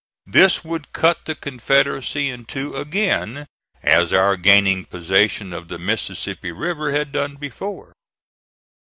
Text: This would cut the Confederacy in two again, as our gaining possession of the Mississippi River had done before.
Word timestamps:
This 0.25 0.63
would 0.65 0.93
cut 0.93 1.25
the 1.25 1.35
Confederacy 1.35 2.29
in 2.31 2.45
two 2.45 2.75
again, 2.75 3.45
as 3.83 4.11
our 4.11 4.35
gaining 4.35 4.83
possession 4.83 5.53
of 5.53 5.67
the 5.67 5.77
Mississippi 5.77 6.51
River 6.51 6.91
had 6.91 7.11
done 7.11 7.35
before. 7.35 7.93